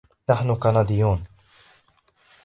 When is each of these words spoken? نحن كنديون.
نحن 0.29 0.55
كنديون. 0.55 1.25